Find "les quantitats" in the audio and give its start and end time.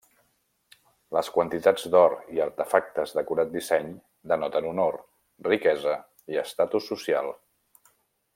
1.17-1.85